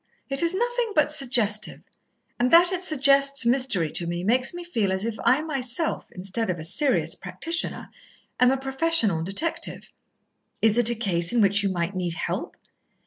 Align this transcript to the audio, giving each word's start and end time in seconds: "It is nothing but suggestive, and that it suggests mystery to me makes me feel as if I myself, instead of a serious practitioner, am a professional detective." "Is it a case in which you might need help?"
"It 0.29 0.41
is 0.41 0.55
nothing 0.55 0.93
but 0.95 1.11
suggestive, 1.11 1.83
and 2.39 2.49
that 2.49 2.71
it 2.71 2.81
suggests 2.81 3.45
mystery 3.45 3.91
to 3.91 4.07
me 4.07 4.23
makes 4.23 4.51
me 4.51 4.63
feel 4.63 4.91
as 4.91 5.05
if 5.05 5.15
I 5.23 5.43
myself, 5.43 6.07
instead 6.11 6.49
of 6.49 6.57
a 6.57 6.63
serious 6.63 7.13
practitioner, 7.13 7.91
am 8.39 8.49
a 8.49 8.57
professional 8.57 9.21
detective." 9.21 9.91
"Is 10.59 10.79
it 10.79 10.89
a 10.89 10.95
case 10.95 11.31
in 11.31 11.39
which 11.39 11.61
you 11.61 11.69
might 11.69 11.95
need 11.95 12.15
help?" 12.15 12.57